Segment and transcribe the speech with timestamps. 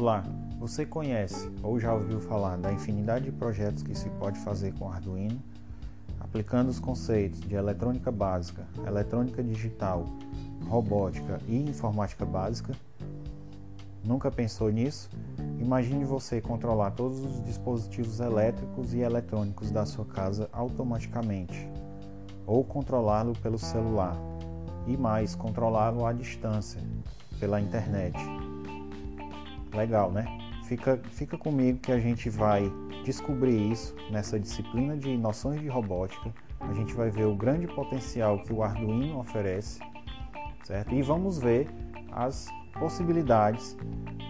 [0.00, 0.24] Olá,
[0.58, 4.90] você conhece ou já ouviu falar da infinidade de projetos que se pode fazer com
[4.90, 5.38] Arduino,
[6.18, 10.06] aplicando os conceitos de eletrônica básica, eletrônica digital,
[10.66, 12.72] robótica e informática básica?
[14.02, 15.10] Nunca pensou nisso?
[15.60, 21.68] Imagine você controlar todos os dispositivos elétricos e eletrônicos da sua casa automaticamente,
[22.46, 24.16] ou controlá-lo pelo celular,
[24.86, 26.80] e mais, controlá-lo à distância,
[27.38, 28.16] pela internet.
[29.74, 30.26] Legal, né?
[30.64, 32.70] Fica, fica comigo que a gente vai
[33.04, 36.32] descobrir isso nessa disciplina de noções de robótica.
[36.60, 39.80] A gente vai ver o grande potencial que o Arduino oferece,
[40.64, 40.94] certo?
[40.94, 41.68] E vamos ver
[42.12, 43.76] as possibilidades,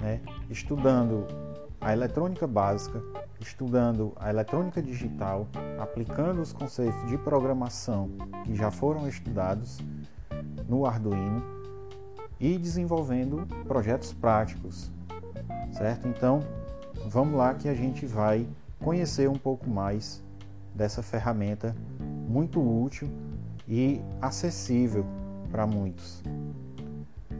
[0.00, 0.20] né?
[0.50, 1.26] estudando
[1.80, 3.02] a eletrônica básica,
[3.40, 5.46] estudando a eletrônica digital,
[5.78, 8.10] aplicando os conceitos de programação
[8.44, 9.78] que já foram estudados
[10.68, 11.42] no Arduino
[12.40, 14.90] e desenvolvendo projetos práticos
[15.72, 16.08] certo?
[16.08, 16.40] Então,
[17.06, 18.46] vamos lá que a gente vai
[18.80, 20.22] conhecer um pouco mais
[20.74, 21.74] dessa ferramenta
[22.28, 23.08] muito útil
[23.68, 25.04] e acessível
[25.50, 26.22] para muitos,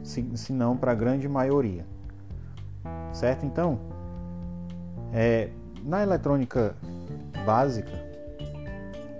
[0.03, 1.85] se, se não para a grande maioria,
[3.13, 3.45] certo?
[3.45, 3.79] Então,
[5.13, 5.49] é,
[5.83, 6.75] na eletrônica
[7.45, 7.91] básica,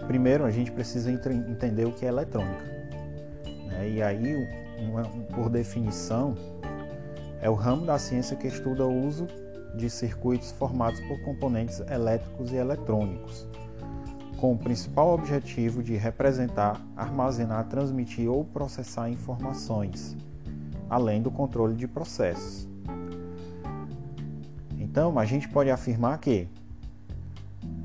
[0.07, 2.63] primeiro a gente precisa entender o que é eletrônica,
[3.67, 3.89] né?
[3.89, 4.47] e aí,
[4.79, 6.35] uma, por definição,
[7.41, 9.27] é o ramo da ciência que estuda o uso
[9.75, 13.47] de circuitos formados por componentes elétricos e eletrônicos,
[14.37, 20.15] com o principal objetivo de representar, armazenar, transmitir ou processar informações,
[20.89, 22.67] além do controle de processos.
[24.77, 26.47] Então, a gente pode afirmar que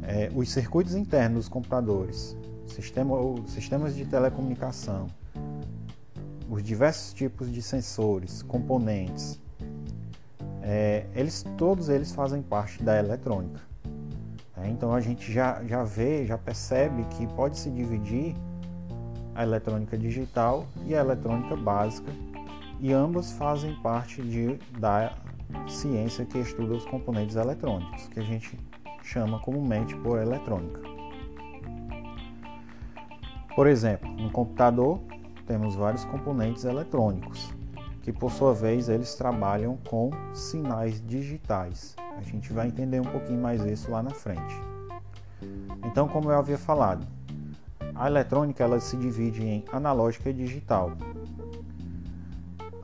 [0.03, 3.17] é, os circuitos internos dos computadores, sistema,
[3.47, 5.09] sistemas de telecomunicação,
[6.53, 9.41] os diversos tipos de sensores, componentes,
[10.61, 13.59] é, eles todos eles fazem parte da eletrônica.
[14.59, 18.37] É, então a gente já, já vê, já percebe que pode se dividir
[19.35, 22.13] a eletrônica digital e a eletrônica básica,
[22.79, 25.17] e ambas fazem parte de, da
[25.67, 28.59] ciência que estuda os componentes eletrônicos, que a gente
[29.03, 30.83] chama comumente por eletrônica.
[33.57, 35.01] Por exemplo, no computador
[35.43, 37.53] temos vários componentes eletrônicos,
[38.03, 41.95] que por sua vez eles trabalham com sinais digitais.
[42.17, 44.55] A gente vai entender um pouquinho mais isso lá na frente.
[45.85, 47.07] Então, como eu havia falado,
[47.95, 50.93] a eletrônica ela se divide em analógica e digital.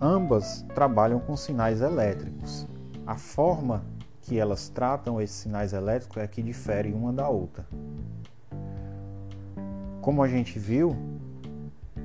[0.00, 2.66] Ambas trabalham com sinais elétricos.
[3.06, 3.82] A forma
[4.22, 7.66] que elas tratam esses sinais elétricos é que difere uma da outra.
[10.00, 10.96] Como a gente viu,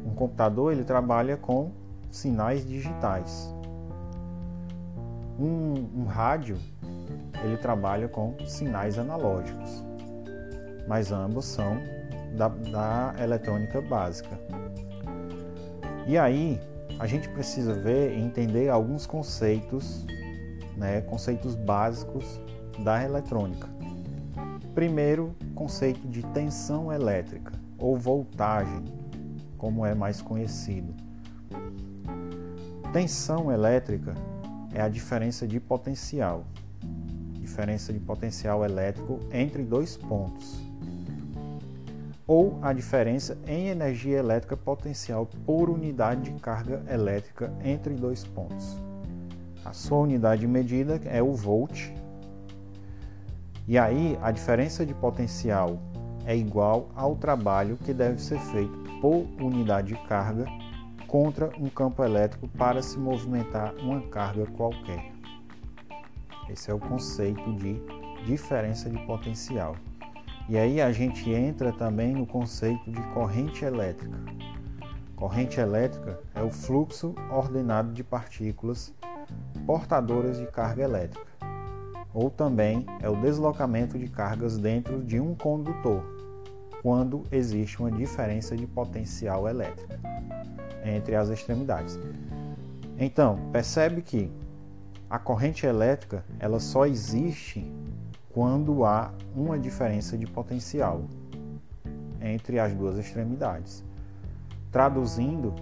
[0.05, 1.71] um computador ele trabalha com
[2.11, 3.53] sinais digitais.
[5.39, 6.57] Um, um rádio
[7.43, 9.83] ele trabalha com sinais analógicos,
[10.87, 11.77] mas ambos são
[12.37, 14.39] da, da eletrônica básica.
[16.05, 16.59] E aí
[16.99, 20.05] a gente precisa ver e entender alguns conceitos,
[20.77, 22.39] né, conceitos básicos
[22.83, 23.67] da eletrônica.
[24.73, 28.83] Primeiro, conceito de tensão elétrica ou voltagem,
[29.63, 30.93] como é mais conhecido.
[32.91, 34.13] Tensão elétrica
[34.73, 36.43] é a diferença de potencial,
[37.39, 40.61] diferença de potencial elétrico entre dois pontos,
[42.27, 48.77] ou a diferença em energia elétrica potencial por unidade de carga elétrica entre dois pontos.
[49.63, 51.89] A sua unidade de medida é o volt.
[53.65, 55.79] E aí a diferença de potencial
[56.25, 60.45] é igual ao trabalho que deve ser feito por unidade de carga
[61.09, 65.11] contra um campo elétrico para se movimentar uma carga qualquer.
[66.49, 67.81] Esse é o conceito de
[68.25, 69.75] diferença de potencial.
[70.47, 74.17] E aí a gente entra também no conceito de corrente elétrica.
[75.17, 78.93] Corrente elétrica é o fluxo ordenado de partículas
[79.65, 81.27] portadoras de carga elétrica,
[82.13, 86.22] ou também é o deslocamento de cargas dentro de um condutor
[86.83, 89.97] quando existe uma diferença de potencial elétrica
[90.83, 91.97] entre as extremidades.
[92.99, 94.29] Então, percebe que
[95.09, 97.71] a corrente elétrica ela só existe
[98.33, 101.03] quando há uma diferença de potencial
[102.21, 103.81] entre as duas extremidades.
[104.69, 105.53] Traduzindo,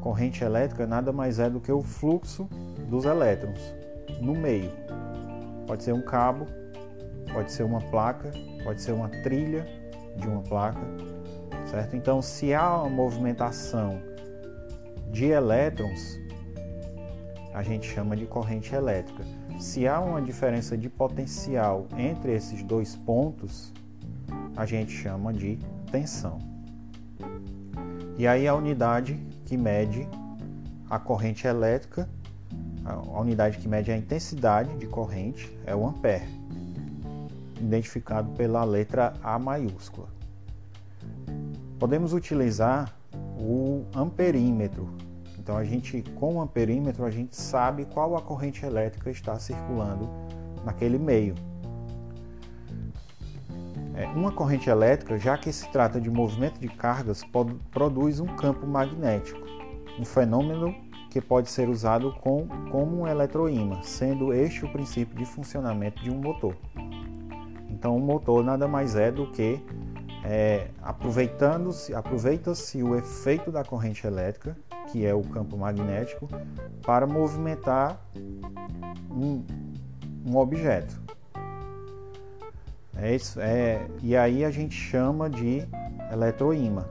[0.00, 2.48] corrente elétrica nada mais é do que o fluxo
[2.88, 3.60] dos elétrons
[4.20, 4.72] no meio.
[5.68, 6.46] Pode ser um cabo,
[7.32, 8.32] pode ser uma placa,
[8.64, 9.77] pode ser uma trilha
[10.18, 10.80] de uma placa,
[11.66, 11.96] certo?
[11.96, 14.00] Então, se há uma movimentação
[15.10, 16.18] de elétrons,
[17.54, 19.24] a gente chama de corrente elétrica.
[19.58, 23.72] se há uma diferença de potencial entre esses dois pontos,
[24.56, 25.58] a gente chama de
[25.90, 26.38] tensão.
[28.16, 30.08] E aí a unidade que mede
[30.88, 32.08] a corrente elétrica,
[32.84, 36.28] a unidade que mede a intensidade de corrente é o ampere,
[37.60, 40.08] identificado pela letra A maiúscula.
[41.78, 42.94] Podemos utilizar
[43.38, 44.88] o amperímetro.
[45.38, 50.08] Então a gente com o amperímetro a gente sabe qual a corrente elétrica está circulando
[50.64, 51.34] naquele meio.
[53.94, 57.24] É, uma corrente elétrica, já que se trata de movimento de cargas,
[57.72, 59.40] produz um campo magnético,
[59.98, 60.72] um fenômeno
[61.10, 66.10] que pode ser usado com, como um eletroímã, sendo este o princípio de funcionamento de
[66.10, 66.54] um motor.
[67.78, 69.64] Então, um motor nada mais é do que
[70.24, 74.56] é, aproveitando-se, aproveita-se o efeito da corrente elétrica,
[74.90, 76.28] que é o campo magnético,
[76.84, 78.04] para movimentar
[79.08, 79.44] um,
[80.26, 81.00] um objeto.
[82.96, 85.62] É isso, é, e aí a gente chama de
[86.12, 86.84] eletroímã.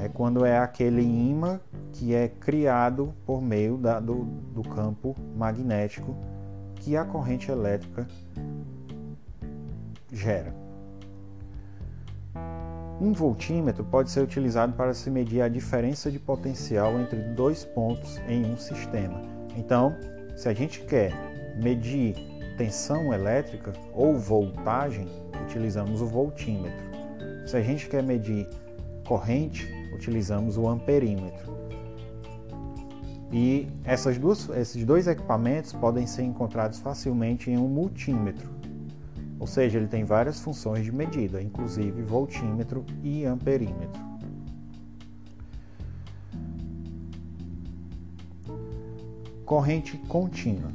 [0.00, 1.58] É quando é aquele ímã
[1.92, 6.14] que é criado por meio da, do, do campo magnético
[6.76, 8.06] que a corrente elétrica
[10.12, 10.54] gera.
[13.00, 18.18] Um voltímetro pode ser utilizado para se medir a diferença de potencial entre dois pontos
[18.26, 19.20] em um sistema.
[19.56, 19.94] Então,
[20.34, 21.12] se a gente quer
[21.62, 22.14] medir
[22.56, 25.08] tensão elétrica ou voltagem,
[25.44, 26.86] utilizamos o voltímetro.
[27.46, 28.48] Se a gente quer medir
[29.06, 31.54] corrente, utilizamos o amperímetro.
[33.30, 38.48] E essas duas, esses dois equipamentos podem ser encontrados facilmente em um multímetro,
[39.38, 44.04] ou seja, ele tem várias funções de medida, inclusive voltímetro e amperímetro.
[49.44, 50.70] Corrente contínua.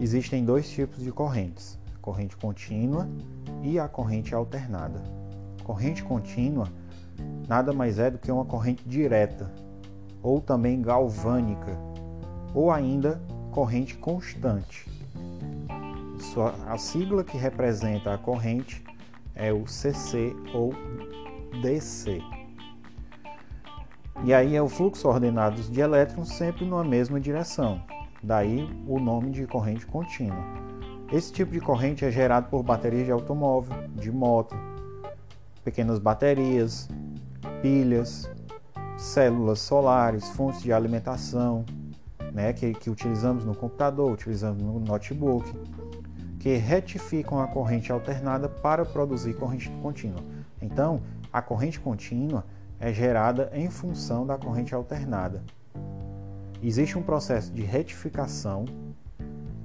[0.00, 3.08] Existem dois tipos de correntes: corrente contínua
[3.62, 5.02] e a corrente alternada.
[5.62, 6.66] Corrente contínua
[7.50, 9.52] nada mais é do que uma corrente direta,
[10.22, 11.76] ou também galvânica,
[12.54, 13.20] ou ainda
[13.50, 14.88] corrente constante.
[16.66, 18.84] A sigla que representa a corrente
[19.34, 20.72] é o CC ou
[21.62, 22.20] DC.
[24.22, 27.82] E aí é o fluxo ordenado de elétrons sempre numa mesma direção.
[28.22, 30.44] Daí o nome de corrente contínua.
[31.10, 34.54] Esse tipo de corrente é gerado por baterias de automóvel, de moto,
[35.64, 36.88] pequenas baterias,
[37.62, 38.30] pilhas,
[38.96, 41.64] células solares, fontes de alimentação,
[42.32, 45.50] né, que, que utilizamos no computador, utilizamos no notebook,
[46.40, 50.20] que retificam a corrente alternada para produzir corrente contínua.
[50.60, 52.44] Então, a corrente contínua
[52.80, 55.42] é gerada em função da corrente alternada.
[56.62, 58.64] Existe um processo de retificação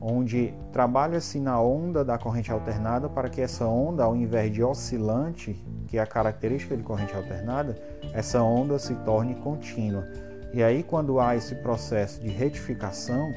[0.01, 5.53] onde trabalha-se na onda da corrente alternada para que essa onda, ao invés de oscilante,
[5.87, 7.75] que é a característica de corrente alternada,
[8.13, 10.05] essa onda se torne contínua.
[10.53, 13.33] E aí, quando há esse processo de retificação,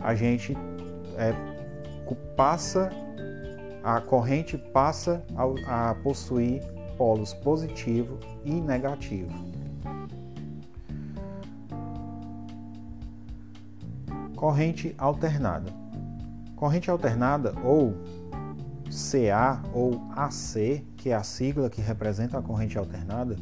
[0.00, 0.56] a gente
[1.16, 1.34] é,
[2.14, 2.90] passa,
[3.82, 6.62] a corrente passa a, a possuir
[6.96, 9.32] polos positivo e negativo.
[14.36, 15.72] Corrente alternada.
[16.56, 17.94] Corrente alternada ou
[18.90, 23.36] CA ou AC, que é a sigla que representa a corrente alternada,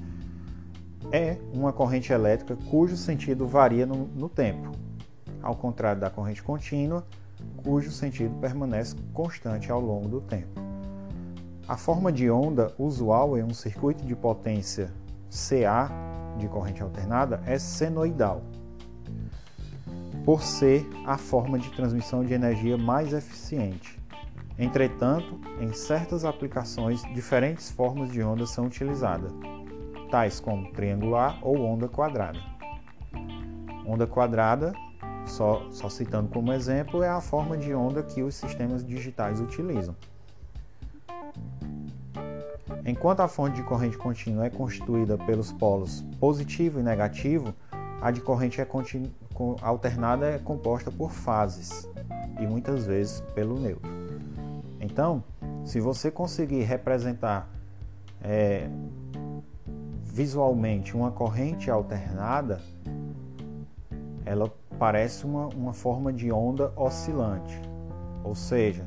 [1.10, 4.72] é uma corrente elétrica cujo sentido varia no, no tempo,
[5.42, 7.04] ao contrário da corrente contínua,
[7.62, 10.60] cujo sentido permanece constante ao longo do tempo.
[11.66, 14.90] A forma de onda usual em um circuito de potência
[15.30, 15.90] CA
[16.38, 18.42] de corrente alternada é senoidal
[20.24, 23.98] por ser a forma de transmissão de energia mais eficiente.
[24.58, 29.32] Entretanto, em certas aplicações, diferentes formas de onda são utilizadas,
[30.10, 32.38] tais como triangular ou onda quadrada.
[33.86, 34.74] Onda quadrada,
[35.28, 39.94] só, só citando como exemplo, é a forma de onda que os sistemas digitais utilizam.
[42.84, 47.54] Enquanto a fonte de corrente contínua é constituída pelos polos positivo e negativo,
[48.00, 48.68] a de corrente é
[49.60, 51.88] alternada é composta por fases
[52.40, 53.90] e muitas vezes pelo neutro.
[54.80, 55.22] Então,
[55.64, 57.50] se você conseguir representar
[58.22, 58.68] é,
[60.04, 62.60] visualmente uma corrente alternada,
[64.24, 67.60] ela parece uma, uma forma de onda oscilante,
[68.22, 68.86] ou seja,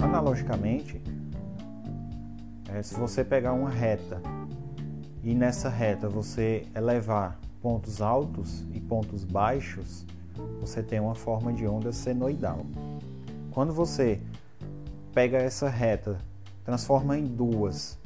[0.00, 1.00] analogicamente,
[2.68, 4.20] é, se você pegar uma reta
[5.22, 10.06] e nessa reta você elevar pontos altos e pontos baixos,
[10.60, 12.64] você tem uma forma de onda senoidal.
[13.50, 14.20] Quando você
[15.12, 16.18] pega essa reta,
[16.64, 17.98] transforma em duas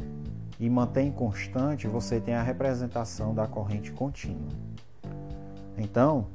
[0.59, 4.49] e mantém constante, você tem a representação da corrente contínua.
[5.77, 6.27] Então,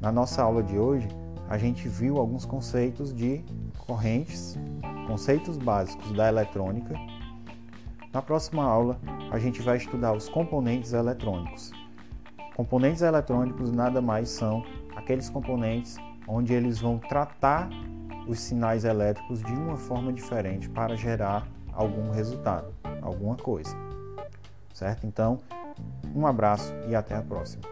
[0.00, 1.08] na nossa aula de hoje,
[1.48, 3.44] a gente viu alguns conceitos de
[3.86, 4.58] correntes,
[5.06, 6.94] conceitos básicos da eletrônica.
[8.12, 8.98] Na próxima aula,
[9.30, 11.72] a gente vai estudar os componentes eletrônicos.
[12.56, 14.64] Componentes eletrônicos nada mais são
[14.96, 15.96] aqueles componentes
[16.26, 17.70] onde eles vão tratar
[18.26, 21.46] os sinais elétricos de uma forma diferente para gerar
[21.78, 23.74] algum resultado, alguma coisa.
[24.74, 25.06] Certo?
[25.06, 25.38] Então,
[26.14, 27.62] um abraço e até a próxima.